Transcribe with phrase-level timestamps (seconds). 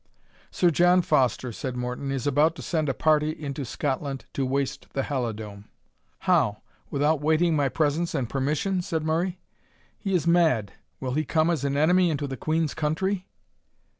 [0.49, 4.87] "Sir John Foster," said Morton, "is about to send a party into Scotland to waste
[4.93, 5.65] the Halidome."
[6.21, 6.63] "How!
[6.89, 9.37] without waiting my presence and permission?" said Murray
[9.99, 13.27] "he is mad will he come as an enemy into the Queen's country?"